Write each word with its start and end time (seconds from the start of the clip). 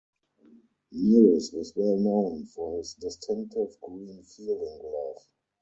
Norris 1.07 1.51
was 1.53 1.73
well 1.75 1.95
known 1.99 2.47
for 2.47 2.79
his 2.79 2.95
distinctive 2.95 3.79
green 3.81 4.23
fielding 4.23 4.79
glove. 4.79 5.27